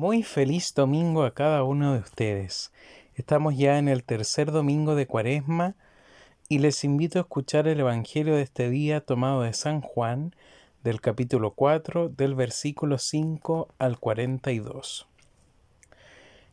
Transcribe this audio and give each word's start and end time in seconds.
Muy 0.00 0.22
feliz 0.22 0.74
domingo 0.76 1.24
a 1.24 1.34
cada 1.34 1.64
uno 1.64 1.92
de 1.92 1.98
ustedes. 1.98 2.70
Estamos 3.16 3.56
ya 3.56 3.78
en 3.78 3.88
el 3.88 4.04
tercer 4.04 4.52
domingo 4.52 4.94
de 4.94 5.08
Cuaresma 5.08 5.74
y 6.48 6.60
les 6.60 6.84
invito 6.84 7.18
a 7.18 7.22
escuchar 7.22 7.66
el 7.66 7.80
Evangelio 7.80 8.36
de 8.36 8.42
este 8.42 8.70
día 8.70 9.00
tomado 9.00 9.42
de 9.42 9.52
San 9.54 9.80
Juan, 9.80 10.36
del 10.84 11.00
capítulo 11.00 11.54
4, 11.54 12.10
del 12.10 12.36
versículo 12.36 12.96
5 12.98 13.74
al 13.80 13.98
42. 13.98 15.08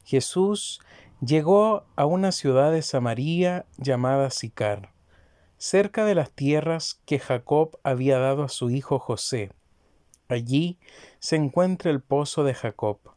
Jesús 0.05 0.81
llegó 1.21 1.85
a 1.95 2.07
una 2.07 2.31
ciudad 2.31 2.71
de 2.71 2.81
Samaria 2.81 3.67
llamada 3.77 4.31
Sicar, 4.31 4.89
cerca 5.59 6.03
de 6.03 6.15
las 6.15 6.31
tierras 6.31 6.99
que 7.05 7.19
Jacob 7.19 7.77
había 7.83 8.17
dado 8.17 8.41
a 8.41 8.49
su 8.49 8.71
hijo 8.71 8.97
José. 8.97 9.51
Allí 10.29 10.79
se 11.19 11.35
encuentra 11.35 11.91
el 11.91 12.01
pozo 12.01 12.43
de 12.43 12.55
Jacob. 12.55 13.14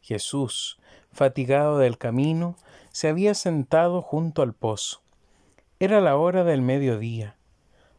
Jesús, 0.00 0.78
fatigado 1.12 1.78
del 1.78 1.98
camino, 1.98 2.56
se 2.90 3.08
había 3.08 3.34
sentado 3.34 4.02
junto 4.02 4.42
al 4.42 4.54
pozo. 4.54 5.02
Era 5.78 6.00
la 6.00 6.16
hora 6.16 6.44
del 6.44 6.62
mediodía. 6.62 7.36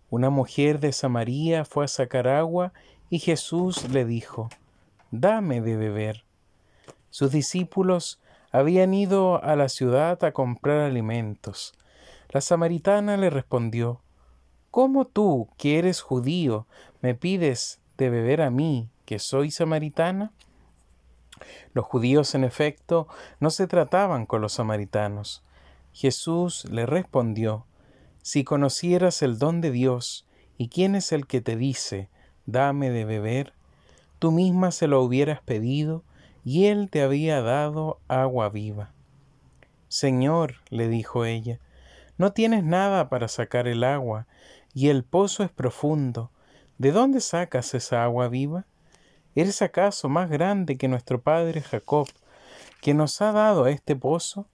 Una 0.10 0.30
mujer 0.30 0.80
de 0.80 0.92
Samaria 0.92 1.66
fue 1.66 1.86
a 1.86 1.88
sacar 1.88 2.28
agua 2.28 2.74
y 3.10 3.20
Jesús 3.20 3.90
le 3.90 4.06
dijo, 4.06 4.50
Dame 5.12 5.62
de 5.62 5.78
beber. 5.78 6.24
Sus 7.10 7.32
discípulos 7.32 8.20
habían 8.52 8.94
ido 8.94 9.44
a 9.44 9.56
la 9.56 9.70
ciudad 9.70 10.24
a 10.24 10.32
comprar 10.32 10.80
alimentos. 10.80 11.74
La 12.30 12.42
samaritana 12.42 13.18
le 13.18 13.30
respondió, 13.30 14.02
¿Cómo 14.70 15.06
tú, 15.06 15.50
que 15.58 15.80
eres 15.80 16.02
judío, 16.02 16.66
me 17.02 17.14
pides 17.14 17.82
de 17.98 18.10
beber 18.10 18.42
a 18.42 18.50
mí, 18.50 18.90
que 19.06 19.20
soy 19.20 19.52
samaritana? 19.52 20.32
Los 21.74 21.86
judíos, 21.86 22.36
en 22.36 22.44
efecto, 22.44 23.08
no 23.40 23.50
se 23.50 23.68
trataban 23.68 24.26
con 24.26 24.42
los 24.42 24.54
samaritanos. 24.54 25.44
Jesús 25.94 26.66
le 26.70 26.86
respondió, 26.86 27.66
Si 28.22 28.44
conocieras 28.44 29.22
el 29.22 29.38
don 29.38 29.62
de 29.62 29.72
Dios, 29.72 30.28
y 30.58 30.70
quién 30.70 30.96
es 30.96 31.12
el 31.12 31.28
que 31.28 31.42
te 31.42 31.56
dice, 31.56 32.10
dame 32.46 32.90
de 32.92 33.06
beber, 33.06 33.54
tú 34.20 34.32
misma 34.32 34.72
se 34.72 34.88
lo 34.88 35.02
hubieras 35.02 35.42
pedido, 35.42 36.04
y 36.44 36.66
él 36.66 36.90
te 36.90 37.02
había 37.02 37.42
dado 37.42 38.00
agua 38.08 38.50
viva. 38.50 38.92
Señor, 39.88 40.56
le 40.70 40.88
dijo 40.88 41.26
ella, 41.26 41.60
no 42.18 42.34
tienes 42.34 42.64
nada 42.64 43.10
para 43.10 43.28
sacar 43.28 43.68
el 43.68 43.84
agua, 43.84 44.28
y 44.74 44.90
el 44.90 45.04
pozo 45.04 45.44
es 45.44 45.50
profundo. 45.50 46.32
¿De 46.78 46.92
dónde 46.92 47.20
sacas 47.20 47.74
esa 47.74 48.04
agua 48.04 48.28
viva? 48.28 48.66
¿Eres 49.34 49.62
acaso 49.62 50.10
más 50.10 50.30
grande 50.30 50.78
que 50.78 50.90
nuestro 50.90 51.22
padre 51.22 51.62
Jacob, 51.62 52.08
que 52.82 52.94
nos 52.94 53.22
ha 53.22 53.32
dado 53.32 53.68
este 53.68 53.96
pozo, 53.96 54.48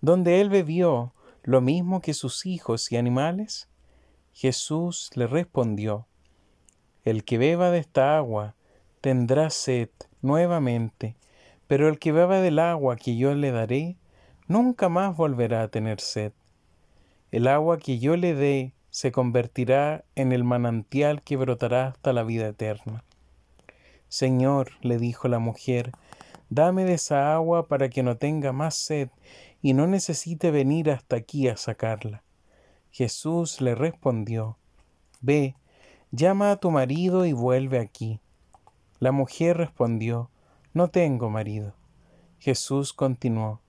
donde 0.00 0.40
él 0.40 0.50
bebió 0.50 1.12
lo 1.44 1.60
mismo 1.60 2.00
que 2.00 2.14
sus 2.14 2.44
hijos 2.44 2.90
y 2.90 2.96
animales? 2.96 3.68
Jesús 4.32 5.10
le 5.14 5.28
respondió, 5.28 6.08
El 7.04 7.22
que 7.22 7.38
beba 7.38 7.70
de 7.70 7.78
esta 7.78 8.16
agua 8.16 8.56
tendrá 9.00 9.50
sed 9.50 9.90
nuevamente, 10.20 11.16
pero 11.68 11.88
el 11.88 12.00
que 12.00 12.10
beba 12.10 12.40
del 12.40 12.58
agua 12.58 12.96
que 12.96 13.16
yo 13.16 13.32
le 13.34 13.52
daré, 13.52 13.98
nunca 14.48 14.88
más 14.88 15.16
volverá 15.16 15.62
a 15.62 15.68
tener 15.68 16.00
sed. 16.00 16.32
El 17.30 17.46
agua 17.46 17.78
que 17.78 18.00
yo 18.00 18.16
le 18.16 18.34
dé 18.34 18.74
se 18.90 19.12
convertirá 19.12 20.04
en 20.16 20.32
el 20.32 20.42
manantial 20.42 21.22
que 21.22 21.36
brotará 21.36 21.88
hasta 21.88 22.12
la 22.12 22.24
vida 22.24 22.48
eterna. 22.48 23.04
Señor, 24.08 24.70
le 24.80 24.98
dijo 24.98 25.28
la 25.28 25.38
mujer, 25.38 25.92
dame 26.48 26.84
de 26.84 26.94
esa 26.94 27.34
agua 27.34 27.68
para 27.68 27.88
que 27.90 28.02
no 28.02 28.16
tenga 28.16 28.52
más 28.52 28.74
sed 28.74 29.10
y 29.60 29.74
no 29.74 29.86
necesite 29.86 30.50
venir 30.50 30.90
hasta 30.90 31.16
aquí 31.16 31.48
a 31.48 31.56
sacarla. 31.56 32.22
Jesús 32.90 33.60
le 33.60 33.74
respondió, 33.74 34.56
Ve, 35.20 35.56
llama 36.10 36.52
a 36.52 36.56
tu 36.56 36.70
marido 36.70 37.26
y 37.26 37.32
vuelve 37.32 37.78
aquí. 37.78 38.20
La 38.98 39.12
mujer 39.12 39.56
respondió, 39.56 40.30
No 40.72 40.88
tengo 40.88 41.28
marido. 41.28 41.74
Jesús 42.38 42.92
continuó, 42.92 43.60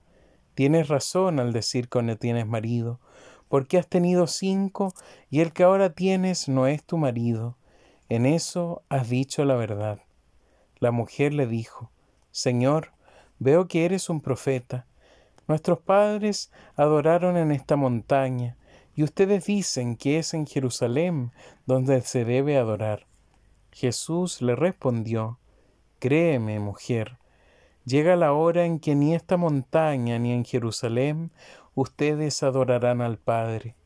Tienes 0.54 0.88
razón 0.88 1.38
al 1.38 1.52
decir 1.52 1.88
que 1.88 2.02
no 2.02 2.16
tienes 2.16 2.46
marido, 2.46 2.98
porque 3.48 3.78
has 3.78 3.88
tenido 3.88 4.26
cinco 4.26 4.94
y 5.28 5.40
el 5.40 5.52
que 5.52 5.64
ahora 5.64 5.92
tienes 5.92 6.48
no 6.48 6.66
es 6.66 6.84
tu 6.84 6.98
marido. 6.98 7.56
En 8.08 8.26
eso 8.26 8.82
has 8.88 9.08
dicho 9.08 9.44
la 9.44 9.54
verdad. 9.54 10.00
La 10.80 10.90
mujer 10.90 11.34
le 11.34 11.46
dijo, 11.46 11.90
Señor, 12.30 12.92
veo 13.38 13.68
que 13.68 13.84
eres 13.84 14.08
un 14.08 14.20
profeta. 14.20 14.86
Nuestros 15.46 15.78
padres 15.78 16.50
adoraron 16.74 17.36
en 17.36 17.52
esta 17.52 17.76
montaña, 17.76 18.56
y 18.94 19.02
ustedes 19.02 19.44
dicen 19.44 19.96
que 19.96 20.18
es 20.18 20.34
en 20.34 20.46
Jerusalén 20.46 21.32
donde 21.66 22.00
se 22.02 22.24
debe 22.24 22.56
adorar. 22.56 23.06
Jesús 23.72 24.42
le 24.42 24.56
respondió, 24.56 25.38
Créeme, 25.98 26.58
mujer, 26.60 27.18
llega 27.84 28.16
la 28.16 28.32
hora 28.32 28.64
en 28.64 28.80
que 28.80 28.94
ni 28.94 29.14
esta 29.14 29.36
montaña 29.36 30.18
ni 30.18 30.32
en 30.32 30.44
Jerusalén 30.44 31.30
ustedes 31.74 32.42
adorarán 32.42 33.02
al 33.02 33.18
Padre. 33.18 33.76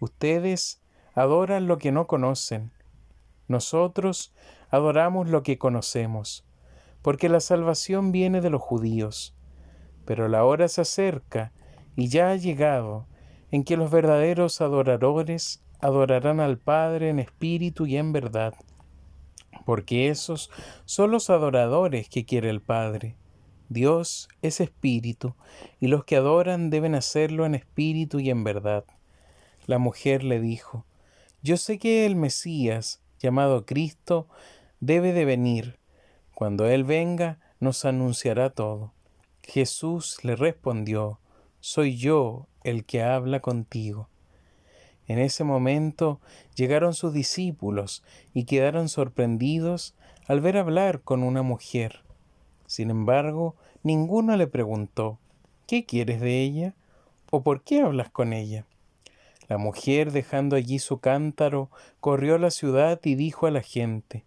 Ustedes 0.00 0.80
adoran 1.14 1.66
lo 1.66 1.78
que 1.78 1.92
no 1.92 2.06
conocen. 2.06 2.72
Nosotros 3.48 4.34
adoramos 4.70 5.28
lo 5.28 5.42
que 5.42 5.58
conocemos, 5.58 6.44
porque 7.02 7.28
la 7.28 7.40
salvación 7.40 8.12
viene 8.12 8.40
de 8.40 8.50
los 8.50 8.62
judíos. 8.62 9.34
Pero 10.04 10.28
la 10.28 10.44
hora 10.44 10.68
se 10.68 10.82
acerca, 10.82 11.52
y 11.96 12.08
ya 12.08 12.30
ha 12.30 12.36
llegado, 12.36 13.06
en 13.50 13.64
que 13.64 13.76
los 13.76 13.90
verdaderos 13.90 14.60
adoradores 14.60 15.62
adorarán 15.80 16.40
al 16.40 16.58
Padre 16.58 17.10
en 17.10 17.18
espíritu 17.18 17.86
y 17.86 17.96
en 17.96 18.12
verdad, 18.12 18.54
porque 19.64 20.08
esos 20.08 20.50
son 20.84 21.10
los 21.10 21.30
adoradores 21.30 22.08
que 22.08 22.24
quiere 22.24 22.50
el 22.50 22.60
Padre. 22.60 23.16
Dios 23.68 24.28
es 24.42 24.60
espíritu, 24.60 25.34
y 25.80 25.88
los 25.88 26.04
que 26.04 26.16
adoran 26.16 26.70
deben 26.70 26.94
hacerlo 26.94 27.46
en 27.46 27.54
espíritu 27.54 28.20
y 28.20 28.30
en 28.30 28.44
verdad. 28.44 28.84
La 29.66 29.78
mujer 29.78 30.22
le 30.22 30.40
dijo, 30.40 30.86
Yo 31.42 31.56
sé 31.56 31.78
que 31.78 32.06
el 32.06 32.14
Mesías, 32.14 33.02
llamado 33.18 33.66
Cristo, 33.66 34.28
debe 34.86 35.12
de 35.12 35.24
venir. 35.24 35.80
Cuando 36.32 36.66
Él 36.66 36.84
venga, 36.84 37.40
nos 37.58 37.84
anunciará 37.84 38.50
todo. 38.50 38.92
Jesús 39.42 40.18
le 40.22 40.36
respondió, 40.36 41.18
Soy 41.58 41.96
yo 41.96 42.46
el 42.62 42.84
que 42.84 43.02
habla 43.02 43.40
contigo. 43.40 44.08
En 45.08 45.18
ese 45.18 45.42
momento 45.42 46.20
llegaron 46.54 46.94
sus 46.94 47.12
discípulos 47.12 48.04
y 48.32 48.44
quedaron 48.44 48.88
sorprendidos 48.88 49.96
al 50.28 50.40
ver 50.40 50.56
hablar 50.56 51.00
con 51.00 51.24
una 51.24 51.42
mujer. 51.42 52.02
Sin 52.66 52.90
embargo, 52.90 53.56
ninguno 53.82 54.36
le 54.36 54.46
preguntó, 54.46 55.18
¿qué 55.66 55.84
quieres 55.84 56.20
de 56.20 56.42
ella? 56.42 56.74
¿O 57.30 57.42
por 57.42 57.62
qué 57.62 57.80
hablas 57.80 58.10
con 58.10 58.32
ella? 58.32 58.66
La 59.48 59.58
mujer, 59.58 60.12
dejando 60.12 60.54
allí 60.54 60.78
su 60.78 60.98
cántaro, 60.98 61.70
corrió 61.98 62.36
a 62.36 62.38
la 62.38 62.50
ciudad 62.50 63.00
y 63.02 63.16
dijo 63.16 63.46
a 63.46 63.50
la 63.50 63.62
gente, 63.62 64.24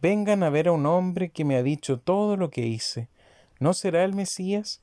Vengan 0.00 0.42
a 0.42 0.50
ver 0.50 0.68
a 0.68 0.72
un 0.72 0.84
hombre 0.84 1.30
que 1.30 1.44
me 1.44 1.56
ha 1.56 1.62
dicho 1.62 1.98
todo 1.98 2.36
lo 2.36 2.50
que 2.50 2.66
hice. 2.66 3.08
¿No 3.60 3.72
será 3.72 4.04
el 4.04 4.12
Mesías? 4.14 4.82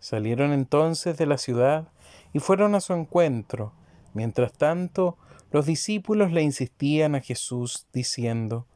Salieron 0.00 0.52
entonces 0.52 1.16
de 1.16 1.26
la 1.26 1.38
ciudad 1.38 1.88
y 2.32 2.40
fueron 2.40 2.74
a 2.74 2.80
su 2.80 2.92
encuentro. 2.92 3.72
Mientras 4.12 4.52
tanto, 4.52 5.16
los 5.52 5.66
discípulos 5.66 6.32
le 6.32 6.42
insistían 6.42 7.14
a 7.14 7.20
Jesús, 7.20 7.86
diciendo, 7.92 8.66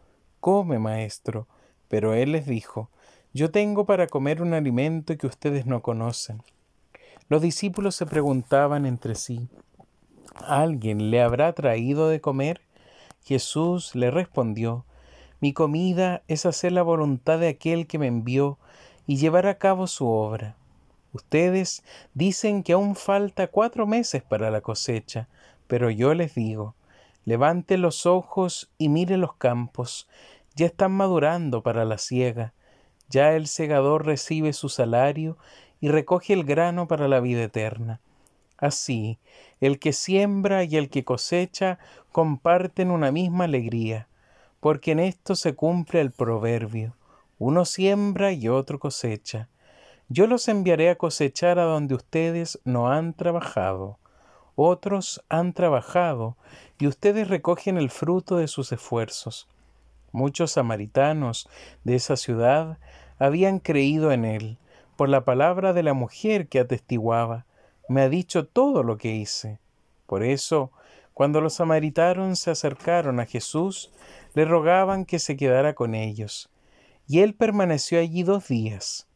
Come, 0.41 0.79
maestro. 0.79 1.49
Pero 1.89 2.15
él 2.15 2.33
les 2.33 2.47
dijo, 2.47 2.91
Yo 3.33 3.51
tengo 3.51 3.85
para 3.85 4.07
comer 4.07 4.43
un 4.43 4.55
alimento 4.55 5.17
que 5.17 5.27
ustedes 5.27 5.67
no 5.67 5.83
conocen. 5.83 6.43
Los 7.29 7.43
discípulos 7.43 7.97
se 7.97 8.07
preguntaban 8.07 8.87
entre 8.87 9.15
sí, 9.15 9.49
¿Alguien 10.37 11.11
le 11.11 11.23
habrá 11.23 11.53
traído 11.53 12.09
de 12.09 12.21
comer? 12.21 12.61
Jesús 13.25 13.95
le 13.95 14.11
respondió, 14.11 14.85
Mi 15.45 15.53
comida 15.53 16.23
es 16.27 16.47
hacer 16.47 16.73
la 16.73 16.81
voluntad 16.81 17.39
de 17.39 17.49
aquel 17.49 17.87
que 17.87 17.99
me 17.99 18.07
envió 18.07 18.57
y 19.07 19.19
llevar 19.19 19.47
a 19.47 19.59
cabo 19.59 19.87
su 19.87 20.09
obra. 20.09 20.57
Ustedes 21.13 21.85
dicen 22.15 22.63
que 22.63 22.73
aún 22.73 22.97
falta 22.97 23.49
cuatro 23.49 23.87
meses 23.87 24.23
para 24.23 24.51
la 24.51 24.63
cosecha, 24.63 25.29
pero 25.67 25.91
yo 25.91 26.15
les 26.15 26.35
digo, 26.35 26.75
levante 27.27 27.77
los 27.77 28.07
ojos 28.07 28.71
y 28.79 28.89
mire 28.89 29.19
los 29.19 29.35
campos, 29.35 30.09
ya 30.55 30.65
están 30.65 30.93
madurando 30.93 31.63
para 31.63 31.85
la 31.85 31.99
siega, 31.99 32.55
ya 33.11 33.35
el 33.35 33.47
segador 33.47 34.07
recibe 34.07 34.55
su 34.55 34.71
salario 34.71 35.37
y 35.79 35.89
recoge 35.89 36.33
el 36.33 36.45
grano 36.45 36.89
para 36.89 37.07
la 37.07 37.21
vida 37.21 37.43
eterna. 37.43 38.01
Así, 38.57 39.19
el 39.61 39.79
que 39.79 39.93
siembra 39.93 40.65
y 40.65 40.79
el 40.79 40.89
que 40.89 41.05
cosecha 41.05 41.79
comparten 42.13 42.91
una 42.91 43.13
misma 43.13 43.45
alegría, 43.45 44.09
porque 44.65 44.93
en 44.93 44.99
esto 44.99 45.37
se 45.37 45.55
cumple 45.55 46.01
el 46.01 46.11
proverbio, 46.11 46.97
Uno 47.39 47.67
siembra 47.67 48.33
y 48.33 48.49
otro 48.49 48.79
cosecha. 48.79 49.51
Yo 50.09 50.27
los 50.27 50.49
enviaré 50.49 50.89
a 50.89 50.97
cosechar 50.97 51.59
a 51.59 51.65
donde 51.65 51.95
ustedes 51.95 52.59
no 52.65 52.91
han 52.91 53.13
trabajado. 53.13 53.99
Otros 54.57 55.23
han 55.29 55.53
trabajado 55.53 56.39
y 56.79 56.87
ustedes 56.87 57.29
recogen 57.29 57.77
el 57.77 57.91
fruto 57.91 58.39
de 58.39 58.49
sus 58.49 58.73
esfuerzos. 58.73 59.49
Muchos 60.13 60.53
samaritanos 60.53 61.47
de 61.83 61.97
esa 61.97 62.17
ciudad 62.17 62.79
habían 63.19 63.59
creído 63.59 64.13
en 64.13 64.25
él 64.25 64.57
por 64.97 65.11
la 65.11 65.27
palabra 65.27 65.75
de 65.75 65.83
la 65.83 65.93
mujer 65.93 66.49
que 66.49 66.61
atestiguaba. 66.61 67.45
Me 67.91 68.01
ha 68.01 68.09
dicho 68.09 68.47
todo 68.47 68.83
lo 68.83 68.97
que 68.97 69.15
hice. 69.15 69.59
Por 70.07 70.23
eso, 70.23 70.73
cuando 71.15 71.41
los 71.41 71.55
samaritanos 71.55 72.41
se 72.41 72.51
acercaron 72.51 73.21
a 73.21 73.27
Jesús, 73.27 73.93
le 74.35 74.45
rogaban 74.45 75.05
que 75.05 75.21
se 75.21 75.37
quedara 75.37 75.75
con 75.75 75.95
ellos. 75.95 76.51
Y 77.07 77.21
él 77.21 77.35
permaneció 77.35 78.01
allí 78.01 78.25
dos 78.25 78.49
días. 78.49 79.09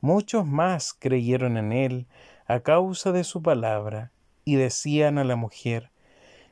Muchos 0.00 0.46
más 0.46 0.94
creyeron 0.94 1.56
en 1.56 1.72
él 1.72 2.06
a 2.46 2.60
causa 2.60 3.12
de 3.12 3.24
su 3.24 3.42
palabra, 3.42 4.12
y 4.44 4.56
decían 4.56 5.18
a 5.18 5.24
la 5.24 5.36
mujer, 5.36 5.90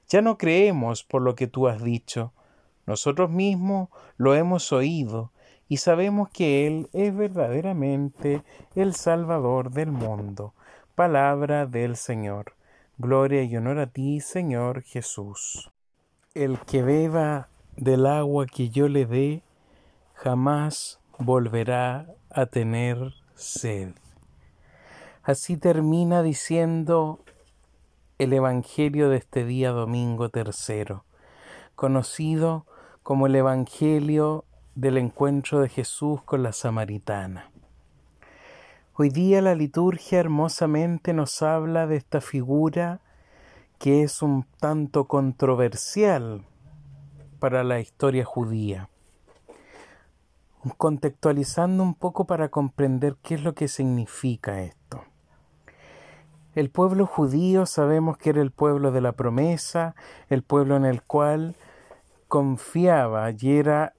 Ya 0.08 0.22
no 0.22 0.38
creemos 0.38 1.04
por 1.04 1.22
lo 1.22 1.34
que 1.34 1.46
tú 1.46 1.68
has 1.68 1.82
dicho, 1.82 2.32
nosotros 2.86 3.30
mismos 3.30 3.90
lo 4.16 4.34
hemos 4.34 4.72
oído, 4.72 5.32
y 5.68 5.78
sabemos 5.78 6.30
que 6.30 6.66
Él 6.66 6.88
es 6.94 7.14
verdaderamente 7.14 8.42
el 8.74 8.94
Salvador 8.94 9.70
del 9.70 9.90
mundo. 9.90 10.54
Palabra 10.94 11.66
del 11.66 11.96
Señor. 11.96 12.57
Gloria 13.00 13.44
y 13.44 13.56
honor 13.56 13.78
a 13.78 13.86
ti, 13.86 14.18
Señor 14.18 14.82
Jesús. 14.82 15.70
El 16.34 16.58
que 16.58 16.82
beba 16.82 17.48
del 17.76 18.06
agua 18.06 18.46
que 18.46 18.70
yo 18.70 18.88
le 18.88 19.06
dé, 19.06 19.44
jamás 20.14 20.98
volverá 21.16 22.12
a 22.28 22.46
tener 22.46 23.14
sed. 23.36 23.92
Así 25.22 25.56
termina 25.56 26.24
diciendo 26.24 27.20
el 28.18 28.32
Evangelio 28.32 29.10
de 29.10 29.18
este 29.18 29.44
día 29.44 29.70
domingo 29.70 30.28
tercero, 30.30 31.04
conocido 31.76 32.66
como 33.04 33.28
el 33.28 33.36
Evangelio 33.36 34.44
del 34.74 34.98
encuentro 34.98 35.60
de 35.60 35.68
Jesús 35.68 36.20
con 36.24 36.42
la 36.42 36.52
samaritana. 36.52 37.52
Hoy 39.00 39.10
día 39.10 39.40
la 39.42 39.54
liturgia 39.54 40.18
hermosamente 40.18 41.12
nos 41.12 41.40
habla 41.40 41.86
de 41.86 41.94
esta 41.94 42.20
figura 42.20 43.00
que 43.78 44.02
es 44.02 44.22
un 44.22 44.44
tanto 44.58 45.06
controversial 45.06 46.44
para 47.38 47.62
la 47.62 47.78
historia 47.78 48.24
judía 48.24 48.88
contextualizando 50.78 51.84
un 51.84 51.94
poco 51.94 52.24
para 52.24 52.48
comprender 52.48 53.14
qué 53.22 53.36
es 53.36 53.44
lo 53.44 53.54
que 53.54 53.68
significa 53.68 54.62
esto. 54.62 55.04
El 56.56 56.68
pueblo 56.68 57.06
judío 57.06 57.66
sabemos 57.66 58.18
que 58.18 58.30
era 58.30 58.42
el 58.42 58.50
pueblo 58.50 58.90
de 58.90 59.00
la 59.00 59.12
promesa, 59.12 59.94
el 60.28 60.42
pueblo 60.42 60.74
en 60.74 60.84
el 60.84 61.02
cual 61.02 61.54
confiaba 62.26 63.30
y 63.30 63.58
era 63.58 63.94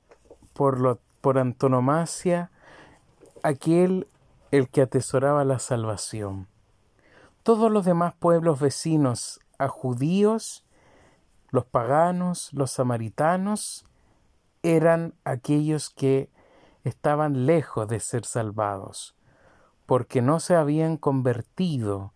por, 0.51 0.99
por 1.21 1.37
antonomasia 1.37 2.51
aquel 3.43 4.05
el 4.51 4.69
que 4.69 4.81
atesoraba 4.81 5.43
la 5.45 5.59
salvación. 5.59 6.47
Todos 7.43 7.71
los 7.71 7.85
demás 7.85 8.13
pueblos 8.13 8.59
vecinos 8.59 9.39
a 9.57 9.67
judíos, 9.67 10.65
los 11.49 11.65
paganos, 11.65 12.51
los 12.53 12.71
samaritanos, 12.71 13.85
eran 14.63 15.13
aquellos 15.23 15.89
que 15.89 16.29
estaban 16.83 17.45
lejos 17.45 17.87
de 17.87 17.99
ser 17.99 18.25
salvados, 18.25 19.15
porque 19.85 20.21
no 20.21 20.39
se 20.39 20.55
habían 20.55 20.97
convertido 20.97 22.13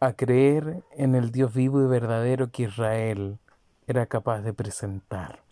a 0.00 0.14
creer 0.14 0.82
en 0.92 1.14
el 1.14 1.30
Dios 1.30 1.54
vivo 1.54 1.80
y 1.82 1.86
verdadero 1.86 2.50
que 2.50 2.64
Israel 2.64 3.38
era 3.86 4.06
capaz 4.06 4.40
de 4.40 4.52
presentar. 4.52 5.42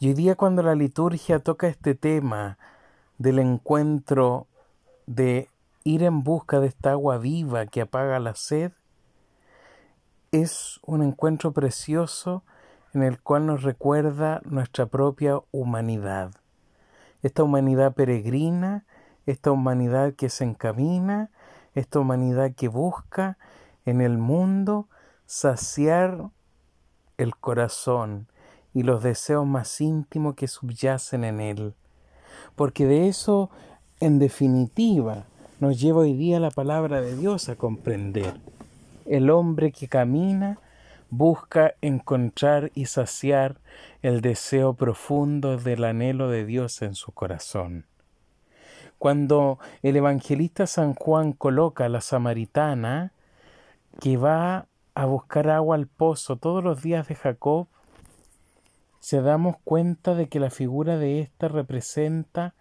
Y 0.00 0.08
hoy 0.08 0.14
día 0.14 0.34
cuando 0.34 0.62
la 0.62 0.74
liturgia 0.74 1.38
toca 1.38 1.68
este 1.68 1.94
tema 1.94 2.58
del 3.16 3.38
encuentro 3.38 4.47
de 5.08 5.48
ir 5.84 6.02
en 6.02 6.22
busca 6.22 6.60
de 6.60 6.68
esta 6.68 6.92
agua 6.92 7.18
viva 7.18 7.66
que 7.66 7.80
apaga 7.80 8.18
la 8.20 8.34
sed, 8.34 8.72
es 10.32 10.78
un 10.84 11.02
encuentro 11.02 11.52
precioso 11.52 12.44
en 12.94 13.02
el 13.02 13.20
cual 13.20 13.46
nos 13.46 13.62
recuerda 13.62 14.40
nuestra 14.44 14.86
propia 14.86 15.40
humanidad 15.50 16.32
esta 17.22 17.42
humanidad 17.42 17.94
peregrina, 17.94 18.84
esta 19.26 19.50
humanidad 19.50 20.14
que 20.14 20.28
se 20.28 20.44
encamina, 20.44 21.30
esta 21.74 21.98
humanidad 21.98 22.52
que 22.54 22.68
busca 22.68 23.38
en 23.84 24.00
el 24.00 24.18
mundo 24.18 24.88
saciar 25.26 26.30
el 27.16 27.36
corazón 27.36 28.28
y 28.72 28.82
los 28.82 29.02
deseos 29.02 29.46
más 29.46 29.80
íntimos 29.80 30.34
que 30.34 30.48
subyacen 30.48 31.24
en 31.24 31.40
él. 31.40 31.74
Porque 32.54 32.86
de 32.86 33.08
eso, 33.08 33.50
en 34.00 34.18
definitiva, 34.18 35.24
nos 35.60 35.80
lleva 35.80 36.00
hoy 36.00 36.14
día 36.14 36.38
la 36.38 36.50
palabra 36.50 37.00
de 37.00 37.16
Dios 37.16 37.48
a 37.48 37.56
comprender. 37.56 38.34
El 39.06 39.30
hombre 39.30 39.72
que 39.72 39.88
camina 39.88 40.58
busca 41.10 41.74
encontrar 41.80 42.70
y 42.74 42.86
saciar 42.86 43.56
el 44.02 44.20
deseo 44.20 44.74
profundo 44.74 45.56
del 45.56 45.84
anhelo 45.84 46.28
de 46.28 46.44
Dios 46.44 46.82
en 46.82 46.94
su 46.94 47.12
corazón. 47.12 47.86
Cuando 48.98 49.58
el 49.82 49.96
evangelista 49.96 50.66
San 50.66 50.94
Juan 50.94 51.32
coloca 51.32 51.86
a 51.86 51.88
la 51.88 52.00
samaritana 52.00 53.12
que 54.00 54.16
va 54.16 54.66
a 54.94 55.04
buscar 55.06 55.48
agua 55.48 55.76
al 55.76 55.86
pozo 55.86 56.36
todos 56.36 56.62
los 56.62 56.82
días 56.82 57.08
de 57.08 57.14
Jacob, 57.14 57.68
se 59.00 59.22
damos 59.22 59.56
cuenta 59.64 60.14
de 60.14 60.28
que 60.28 60.40
la 60.40 60.50
figura 60.50 60.98
de 60.98 61.20
ésta 61.20 61.48
representa 61.48 62.54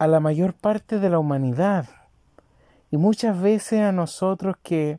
a 0.00 0.06
la 0.06 0.18
mayor 0.18 0.54
parte 0.54 0.98
de 0.98 1.10
la 1.10 1.18
humanidad 1.18 1.84
y 2.90 2.96
muchas 2.96 3.38
veces 3.38 3.82
a 3.82 3.92
nosotros 3.92 4.56
que 4.62 4.98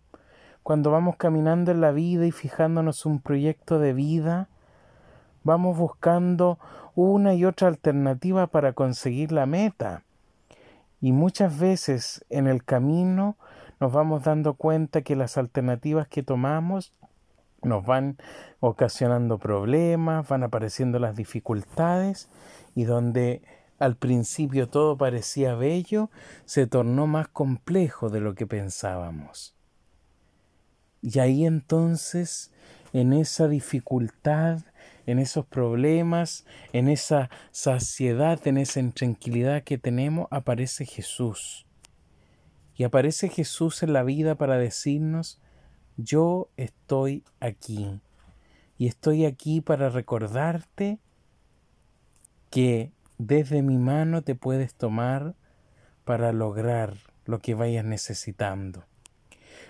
cuando 0.62 0.92
vamos 0.92 1.16
caminando 1.16 1.72
en 1.72 1.82
la 1.82 1.92
vida 1.92 2.28
y 2.28 2.32
fijándonos 2.32 3.08
un 3.08 3.20
proyecto 3.20 3.80
de 3.80 3.94
vida, 3.94 4.48
vamos 5.44 5.76
buscando 5.76 6.60
una 6.94 7.34
y 7.34 7.46
otra 7.46 7.68
alternativa 7.68 8.46
para 8.46 8.74
conseguir 8.74 9.32
la 9.32 9.48
meta. 9.48 10.04
Y 11.02 11.14
muchas 11.14 11.58
veces 11.58 12.24
en 12.30 12.46
el 12.46 12.64
camino 12.64 13.38
nos 13.80 13.92
vamos 13.92 14.24
dando 14.24 14.54
cuenta 14.54 15.02
que 15.02 15.16
las 15.16 15.36
alternativas 15.36 16.08
que 16.08 16.22
tomamos 16.22 16.94
nos 17.64 17.84
van 17.84 18.18
ocasionando 18.60 19.40
problemas, 19.40 20.28
van 20.28 20.44
apareciendo 20.44 21.00
las 21.00 21.16
dificultades 21.16 22.30
y 22.76 22.84
donde 22.84 23.42
al 23.82 23.96
principio 23.96 24.70
todo 24.70 24.96
parecía 24.96 25.56
bello, 25.56 26.12
se 26.46 26.68
tornó 26.68 27.08
más 27.08 27.28
complejo 27.28 28.10
de 28.10 28.20
lo 28.20 28.36
que 28.36 28.46
pensábamos. 28.46 29.56
Y 31.02 31.18
ahí 31.18 31.48
entonces, 31.48 32.52
en 32.94 33.12
esa 33.12 33.48
dificultad, 33.48 34.60
en 35.08 35.18
esos 35.18 35.48
problemas, 35.48 36.46
en 36.74 36.90
esa 36.90 37.32
saciedad, 37.50 38.46
en 38.48 38.60
esa 38.60 38.80
intranquilidad 38.80 39.64
que 39.64 39.80
tenemos, 39.80 40.28
aparece 40.30 40.86
Jesús. 40.86 41.66
Y 42.76 42.84
aparece 42.84 43.30
Jesús 43.30 43.82
en 43.82 43.94
la 43.94 44.04
vida 44.04 44.36
para 44.36 44.58
decirnos, 44.58 45.42
yo 45.98 46.52
estoy 46.56 47.24
aquí. 47.40 48.00
Y 48.78 48.86
estoy 48.86 49.26
aquí 49.26 49.60
para 49.60 49.90
recordarte 49.90 51.00
que 52.52 52.92
desde 53.28 53.62
mi 53.62 53.78
mano 53.78 54.24
te 54.24 54.34
puedes 54.36 54.74
tomar 54.74 55.36
para 56.06 56.34
lograr 56.34 56.96
lo 57.26 57.40
que 57.40 57.54
vayas 57.54 57.86
necesitando. 57.86 58.86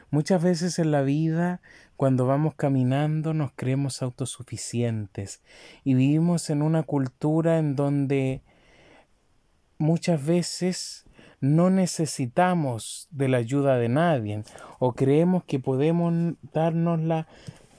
Muchas 0.10 0.42
veces 0.42 0.80
en 0.80 0.92
la 0.92 1.02
vida, 1.02 1.62
cuando 1.98 2.26
vamos 2.26 2.56
caminando, 2.56 3.34
nos 3.34 3.52
creemos 3.56 4.02
autosuficientes 4.02 5.42
y 5.84 5.94
vivimos 5.94 6.50
en 6.50 6.62
una 6.62 6.84
cultura 6.84 7.60
en 7.60 7.76
donde 7.76 8.42
muchas 9.78 10.26
veces 10.26 11.06
no 11.42 11.70
necesitamos 11.70 13.08
de 13.12 13.28
la 13.28 13.38
ayuda 13.38 13.78
de 13.78 13.90
nadie 13.90 14.44
o 14.80 14.94
creemos 14.94 15.44
que 15.44 15.60
podemos 15.60 16.36
dárnosla 16.54 17.28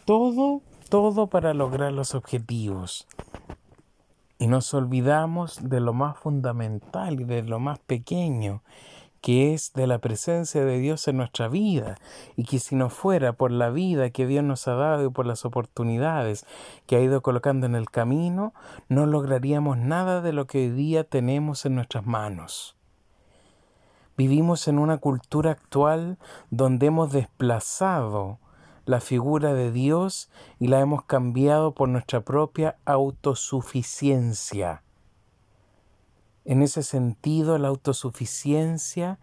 todo, 0.04 0.62
todo 0.90 1.28
para 1.28 1.54
lograr 1.54 1.92
los 1.92 2.14
objetivos. 2.14 3.06
Y 4.42 4.48
nos 4.48 4.74
olvidamos 4.74 5.60
de 5.70 5.78
lo 5.78 5.92
más 5.92 6.18
fundamental 6.18 7.20
y 7.20 7.24
de 7.24 7.44
lo 7.44 7.60
más 7.60 7.78
pequeño, 7.78 8.64
que 9.20 9.54
es 9.54 9.72
de 9.72 9.86
la 9.86 9.98
presencia 9.98 10.64
de 10.64 10.80
Dios 10.80 11.06
en 11.06 11.18
nuestra 11.18 11.46
vida 11.46 11.94
y 12.34 12.42
que 12.42 12.58
si 12.58 12.74
no 12.74 12.90
fuera 12.90 13.34
por 13.34 13.52
la 13.52 13.70
vida 13.70 14.10
que 14.10 14.26
Dios 14.26 14.42
nos 14.42 14.66
ha 14.66 14.74
dado 14.74 15.06
y 15.06 15.10
por 15.10 15.26
las 15.26 15.44
oportunidades 15.44 16.44
que 16.88 16.96
ha 16.96 17.00
ido 17.00 17.22
colocando 17.22 17.66
en 17.66 17.76
el 17.76 17.88
camino, 17.88 18.52
no 18.88 19.06
lograríamos 19.06 19.78
nada 19.78 20.20
de 20.22 20.32
lo 20.32 20.48
que 20.48 20.58
hoy 20.58 20.70
día 20.70 21.04
tenemos 21.04 21.64
en 21.64 21.76
nuestras 21.76 22.04
manos. 22.04 22.74
Vivimos 24.16 24.66
en 24.66 24.80
una 24.80 24.98
cultura 24.98 25.52
actual 25.52 26.18
donde 26.50 26.86
hemos 26.86 27.12
desplazado 27.12 28.40
la 28.84 29.00
figura 29.00 29.54
de 29.54 29.70
Dios 29.70 30.30
y 30.58 30.68
la 30.68 30.80
hemos 30.80 31.04
cambiado 31.04 31.74
por 31.74 31.88
nuestra 31.88 32.20
propia 32.22 32.76
autosuficiencia. 32.84 34.82
En 36.44 36.62
ese 36.62 36.82
sentido, 36.82 37.58
la 37.58 37.68
autosuficiencia 37.68 39.20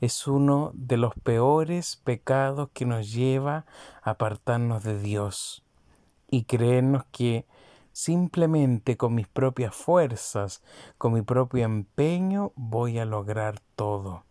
es 0.00 0.26
uno 0.26 0.70
de 0.74 0.96
los 0.96 1.14
peores 1.14 1.96
pecados 2.04 2.70
que 2.72 2.86
nos 2.86 3.12
lleva 3.12 3.66
a 4.02 4.10
apartarnos 4.10 4.82
de 4.84 4.98
Dios 4.98 5.64
y 6.30 6.44
creernos 6.44 7.04
que 7.10 7.46
simplemente 7.92 8.96
con 8.96 9.14
mis 9.14 9.26
propias 9.26 9.74
fuerzas, 9.74 10.62
con 10.96 11.12
mi 11.12 11.22
propio 11.22 11.64
empeño, 11.64 12.52
voy 12.54 12.98
a 12.98 13.04
lograr 13.04 13.60
todo. 13.74 14.24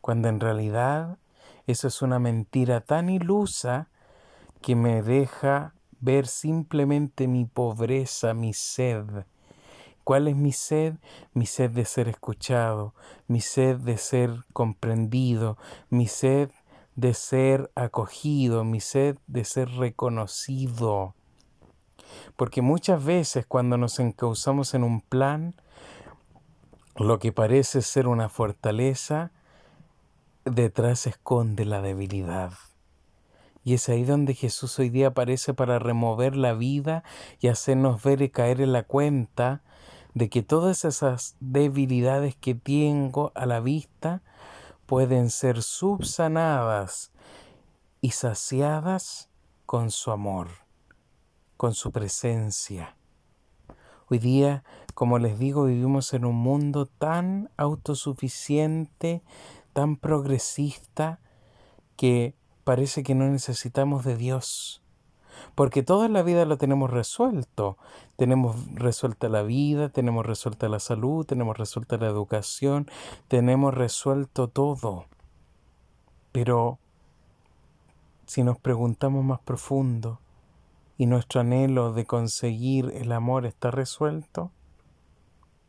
Cuando 0.00 0.28
en 0.28 0.40
realidad 0.40 1.18
eso 1.66 1.88
es 1.88 2.02
una 2.02 2.18
mentira 2.18 2.80
tan 2.80 3.08
ilusa 3.08 3.88
que 4.62 4.76
me 4.76 5.02
deja 5.02 5.74
ver 6.00 6.26
simplemente 6.26 7.28
mi 7.28 7.44
pobreza, 7.44 8.34
mi 8.34 8.52
sed 8.52 9.04
¿Cuál 10.06 10.28
es 10.28 10.36
mi 10.36 10.52
sed? 10.52 10.94
Mi 11.34 11.46
sed 11.46 11.72
de 11.72 11.84
ser 11.84 12.06
escuchado, 12.06 12.94
mi 13.26 13.40
sed 13.40 13.78
de 13.78 13.98
ser 13.98 14.30
comprendido, 14.52 15.58
mi 15.90 16.06
sed 16.06 16.50
de 16.94 17.12
ser 17.12 17.72
acogido, 17.74 18.62
mi 18.62 18.78
sed 18.78 19.18
de 19.26 19.44
ser 19.44 19.68
reconocido. 19.68 21.16
Porque 22.36 22.62
muchas 22.62 23.04
veces 23.04 23.46
cuando 23.46 23.78
nos 23.78 23.98
encauzamos 23.98 24.74
en 24.74 24.84
un 24.84 25.00
plan, 25.00 25.56
lo 26.94 27.18
que 27.18 27.32
parece 27.32 27.82
ser 27.82 28.06
una 28.06 28.28
fortaleza, 28.28 29.32
detrás 30.46 31.06
esconde 31.06 31.64
la 31.64 31.82
debilidad. 31.82 32.52
Y 33.64 33.74
es 33.74 33.88
ahí 33.88 34.04
donde 34.04 34.34
Jesús 34.34 34.78
hoy 34.78 34.90
día 34.90 35.08
aparece 35.08 35.52
para 35.52 35.80
remover 35.80 36.36
la 36.36 36.54
vida 36.54 37.02
y 37.40 37.48
hacernos 37.48 38.02
ver 38.02 38.22
y 38.22 38.30
caer 38.30 38.60
en 38.60 38.72
la 38.72 38.84
cuenta 38.84 39.62
de 40.14 40.30
que 40.30 40.42
todas 40.42 40.84
esas 40.84 41.36
debilidades 41.40 42.36
que 42.36 42.54
tengo 42.54 43.32
a 43.34 43.44
la 43.44 43.58
vista 43.58 44.22
pueden 44.86 45.30
ser 45.30 45.62
subsanadas 45.62 47.10
y 48.00 48.12
saciadas 48.12 49.28
con 49.66 49.90
su 49.90 50.12
amor, 50.12 50.48
con 51.56 51.74
su 51.74 51.90
presencia. 51.90 52.96
Hoy 54.08 54.18
día, 54.20 54.62
como 54.94 55.18
les 55.18 55.40
digo, 55.40 55.64
vivimos 55.64 56.14
en 56.14 56.24
un 56.24 56.36
mundo 56.36 56.86
tan 56.86 57.50
autosuficiente, 57.56 59.24
tan 59.76 59.98
progresista, 59.98 61.20
que 61.96 62.34
parece 62.64 63.02
que 63.02 63.14
no 63.14 63.28
necesitamos 63.28 64.06
de 64.06 64.16
Dios 64.16 64.80
porque 65.54 65.82
toda 65.82 66.08
la 66.08 66.22
vida 66.22 66.46
lo 66.46 66.56
tenemos 66.56 66.90
resuelto. 66.90 67.76
Tenemos 68.16 68.56
resuelta 68.74 69.28
la 69.28 69.42
vida, 69.42 69.90
tenemos 69.90 70.24
resuelta 70.24 70.66
la 70.68 70.80
salud, 70.80 71.26
tenemos 71.26 71.58
resuelta 71.58 71.98
la 71.98 72.06
educación, 72.06 72.90
tenemos 73.28 73.74
resuelto 73.74 74.48
todo. 74.48 75.04
Pero 76.32 76.78
si 78.26 78.42
nos 78.42 78.58
preguntamos 78.58 79.24
más 79.24 79.40
profundo 79.40 80.20
y 80.96 81.04
nuestro 81.04 81.42
anhelo 81.42 81.92
de 81.92 82.06
conseguir 82.06 82.90
el 82.94 83.12
amor 83.12 83.44
está 83.44 83.70
resuelto, 83.70 84.50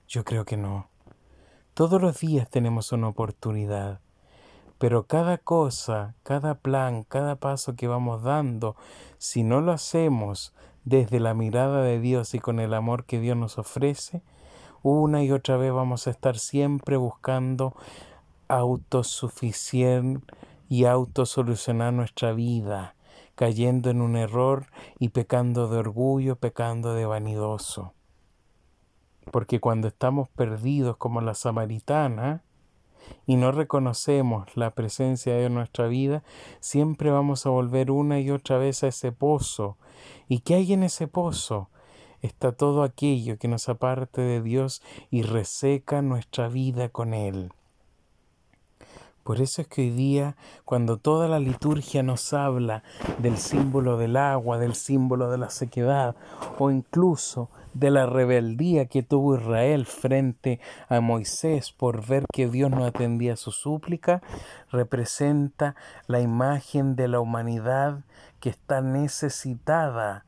yo 0.08 0.24
creo 0.24 0.46
que 0.46 0.56
no. 0.56 0.88
Todos 1.78 2.02
los 2.02 2.20
días 2.20 2.50
tenemos 2.50 2.92
una 2.92 3.08
oportunidad 3.08 4.00
pero 4.80 5.06
cada 5.06 5.38
cosa, 5.38 6.16
cada 6.24 6.56
plan, 6.56 7.04
cada 7.04 7.36
paso 7.36 7.76
que 7.76 7.88
vamos 7.88 8.24
dando, 8.24 8.76
si 9.20 9.44
no 9.44 9.62
lo 9.62 9.72
hacemos 9.72 10.54
desde 10.86 11.20
la 11.20 11.36
mirada 11.36 11.84
de 11.84 12.00
Dios 12.00 12.34
y 12.34 12.40
con 12.40 12.60
el 12.60 12.74
amor 12.74 13.06
que 13.06 13.20
Dios 13.20 13.38
nos 13.38 13.60
ofrece, 13.60 14.22
una 14.84 15.24
y 15.24 15.32
otra 15.32 15.58
vez 15.58 15.72
vamos 15.72 16.08
a 16.08 16.12
estar 16.12 16.38
siempre 16.38 16.98
buscando 16.98 17.76
autosuficiencia 18.48 20.22
y 20.70 20.86
autosolucionar 20.86 21.94
nuestra 21.94 22.34
vida, 22.34 22.96
cayendo 23.36 23.90
en 23.90 24.02
un 24.02 24.16
error 24.16 24.68
y 25.00 25.10
pecando 25.10 25.68
de 25.68 25.78
orgullo, 25.78 26.38
pecando 26.38 26.94
de 26.94 27.06
vanidoso. 27.06 27.94
Porque 29.32 29.60
cuando 29.60 29.88
estamos 29.88 30.30
perdidos 30.30 30.98
como 30.98 31.22
la 31.22 31.34
samaritana, 31.34 32.44
y 33.26 33.36
no 33.36 33.52
reconocemos 33.52 34.56
la 34.56 34.72
presencia 34.72 35.36
de 35.36 35.50
nuestra 35.50 35.88
vida, 35.88 36.24
siempre 36.60 37.12
vamos 37.12 37.46
a 37.46 37.50
volver 37.50 37.92
una 37.92 38.20
y 38.20 38.32
otra 38.32 38.58
vez 38.58 38.84
a 38.84 38.88
ese 38.88 39.12
pozo. 39.12 39.78
¿Y 40.28 40.40
qué 40.40 40.56
hay 40.56 40.74
en 40.74 40.84
ese 40.84 41.08
pozo? 41.08 41.70
Está 42.22 42.52
todo 42.52 42.84
aquello 42.84 43.38
que 43.38 43.48
nos 43.48 43.70
aparte 43.70 44.22
de 44.22 44.42
Dios 44.42 44.82
y 45.12 45.22
reseca 45.22 46.02
nuestra 46.02 46.48
vida 46.48 46.90
con 46.90 47.14
Él. 47.14 47.52
Por 49.28 49.42
eso 49.42 49.62
es 49.62 49.68
que 49.68 49.82
hoy 49.82 49.90
día, 49.90 50.38
cuando 50.64 50.96
toda 50.96 51.28
la 51.28 51.40
liturgia 51.40 52.02
nos 52.02 52.32
habla 52.32 52.84
del 53.18 53.36
símbolo 53.36 53.98
del 53.98 54.16
agua, 54.16 54.58
del 54.58 54.74
símbolo 54.74 55.30
de 55.30 55.38
la 55.38 55.50
sequedad, 55.50 56.16
o 56.58 56.72
incluso 56.72 57.50
de 57.74 57.92
la 57.92 58.06
rebeldía 58.06 58.86
que 58.86 59.04
tuvo 59.04 59.36
Israel 59.36 59.86
frente 59.86 60.62
a 60.88 61.02
Moisés 61.02 61.74
por 61.74 62.08
ver 62.08 62.24
que 62.32 62.48
Dios 62.48 62.72
no 62.72 62.86
atendía 62.86 63.36
su 63.36 63.52
súplica, 63.52 64.22
representa 64.72 65.76
la 66.08 66.22
imagen 66.22 66.96
de 66.96 67.10
la 67.10 67.20
humanidad 67.20 68.06
que 68.40 68.50
está 68.50 68.80
necesitada 68.80 70.24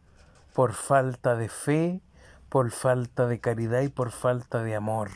por 0.53 0.73
falta 0.73 1.37
de 1.37 1.47
fe, 1.47 2.01
por 2.49 2.69
falta 2.69 3.27
de 3.27 3.39
caridad 3.39 3.79
y 3.79 3.87
por 3.87 4.11
falta 4.11 4.61
de 4.61 4.75
amor. 4.75 5.11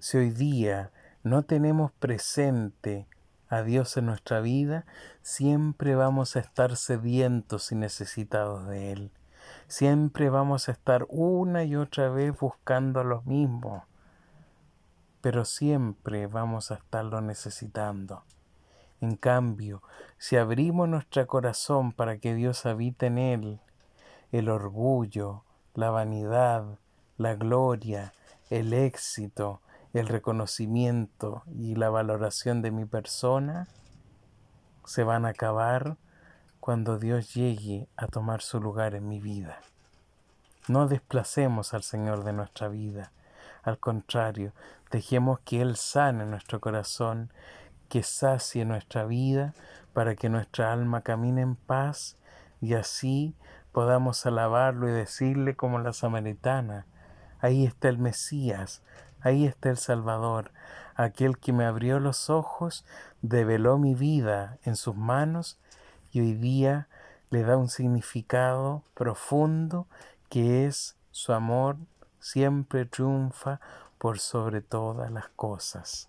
Si 0.00 0.18
hoy 0.18 0.30
día 0.30 0.90
no 1.22 1.42
tenemos 1.44 1.92
presente 1.92 3.06
a 3.48 3.62
Dios 3.62 3.96
en 3.96 4.06
nuestra 4.06 4.40
vida, 4.40 4.86
siempre 5.22 5.94
vamos 5.94 6.36
a 6.36 6.40
estar 6.40 6.76
sedientos 6.76 7.72
y 7.72 7.74
necesitados 7.74 8.66
de 8.68 8.92
Él. 8.92 9.12
Siempre 9.66 10.30
vamos 10.30 10.68
a 10.68 10.72
estar 10.72 11.06
una 11.08 11.64
y 11.64 11.76
otra 11.76 12.08
vez 12.08 12.38
buscando 12.38 13.04
lo 13.04 13.22
mismo, 13.22 13.84
pero 15.20 15.44
siempre 15.44 16.26
vamos 16.26 16.70
a 16.70 16.74
estarlo 16.76 17.20
necesitando. 17.20 18.24
En 19.00 19.16
cambio, 19.16 19.82
si 20.18 20.36
abrimos 20.36 20.88
nuestro 20.88 21.26
corazón 21.26 21.92
para 21.92 22.18
que 22.18 22.34
Dios 22.34 22.66
habite 22.66 23.06
en 23.06 23.18
él, 23.18 23.60
el 24.30 24.48
orgullo, 24.48 25.44
la 25.74 25.90
vanidad, 25.90 26.78
la 27.16 27.34
gloria, 27.34 28.12
el 28.50 28.72
éxito, 28.72 29.62
el 29.92 30.06
reconocimiento 30.06 31.42
y 31.46 31.74
la 31.74 31.90
valoración 31.90 32.62
de 32.62 32.70
mi 32.70 32.84
persona 32.84 33.68
se 34.84 35.04
van 35.04 35.26
a 35.26 35.30
acabar 35.30 35.96
cuando 36.60 36.98
Dios 36.98 37.34
llegue 37.34 37.88
a 37.96 38.06
tomar 38.06 38.42
su 38.42 38.60
lugar 38.60 38.94
en 38.94 39.08
mi 39.08 39.20
vida. 39.20 39.60
No 40.68 40.86
desplacemos 40.86 41.74
al 41.74 41.82
Señor 41.82 42.24
de 42.24 42.32
nuestra 42.32 42.68
vida, 42.68 43.12
al 43.62 43.78
contrario, 43.78 44.52
dejemos 44.90 45.40
que 45.40 45.60
Él 45.60 45.76
sane 45.76 46.24
nuestro 46.24 46.60
corazón, 46.60 47.32
que 47.88 48.02
sacie 48.02 48.64
nuestra 48.64 49.04
vida, 49.04 49.54
para 49.92 50.14
que 50.14 50.28
nuestra 50.28 50.72
alma 50.72 51.02
camine 51.02 51.42
en 51.42 51.56
paz 51.56 52.16
y 52.60 52.74
así 52.74 53.34
podamos 53.72 54.24
alabarlo 54.26 54.88
y 54.88 54.92
decirle 54.92 55.56
como 55.56 55.78
la 55.78 55.92
samaritana, 55.92 56.86
ahí 57.40 57.64
está 57.64 57.88
el 57.88 57.98
Mesías, 57.98 58.82
Ahí 59.22 59.46
está 59.46 59.70
el 59.70 59.76
Salvador, 59.76 60.52
aquel 60.94 61.38
que 61.38 61.52
me 61.52 61.64
abrió 61.64 62.00
los 62.00 62.30
ojos, 62.30 62.84
develó 63.22 63.78
mi 63.78 63.94
vida 63.94 64.58
en 64.64 64.76
sus 64.76 64.96
manos 64.96 65.58
y 66.10 66.20
hoy 66.20 66.34
día 66.34 66.88
le 67.30 67.42
da 67.42 67.56
un 67.56 67.68
significado 67.68 68.82
profundo 68.94 69.86
que 70.28 70.66
es 70.66 70.96
su 71.10 71.32
amor 71.32 71.76
siempre 72.18 72.84
triunfa 72.84 73.60
por 73.98 74.18
sobre 74.18 74.60
todas 74.62 75.10
las 75.10 75.28
cosas. 75.28 76.08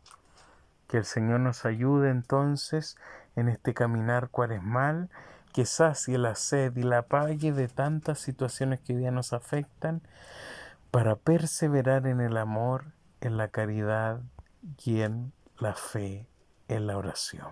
Que 0.88 0.98
el 0.98 1.06
Señor 1.06 1.40
nos 1.40 1.66
ayude 1.66 2.10
entonces 2.10 2.98
en 3.36 3.50
este 3.50 3.74
caminar 3.74 4.30
cuaresmal, 4.30 5.10
que 5.54 5.66
sacie 5.66 6.18
la 6.18 6.36
sed 6.36 6.76
y 6.78 6.84
la 6.84 7.02
pague 7.04 7.52
de 7.52 7.68
tantas 7.68 8.20
situaciones 8.20 8.80
que 8.80 8.94
hoy 8.94 9.00
día 9.00 9.12
nos 9.12 9.34
afectan, 9.34 10.02
para 10.92 11.16
perseverar 11.16 12.08
en 12.08 12.20
el 12.20 12.38
amor 12.38 12.86
en 13.22 13.38
la 13.38 13.48
caridad 13.48 14.22
y 14.84 15.02
en 15.02 15.32
la 15.58 15.74
fe 15.74 16.28
en 16.68 16.88
la 16.88 16.98
oración. 16.98 17.50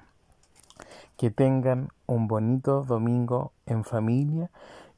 Que 1.17 1.29
tengan 1.29 1.89
un 2.05 2.27
bonito 2.27 2.83
domingo 2.83 3.53
en 3.65 3.83
familia 3.83 4.49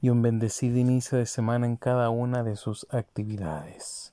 y 0.01 0.09
un 0.09 0.21
bendecido 0.21 0.77
inicio 0.77 1.17
de 1.17 1.25
semana 1.25 1.65
en 1.65 1.75
cada 1.75 2.09
una 2.09 2.43
de 2.43 2.55
sus 2.55 2.87
actividades. 2.91 4.10